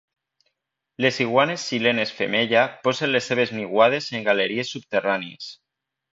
[1.05, 5.51] Les iguanes xilenes femella posen les seves niuades en galeries subterrànies.